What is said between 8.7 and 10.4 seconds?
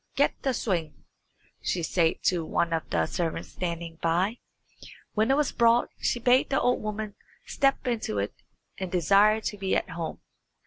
and desire to be at home.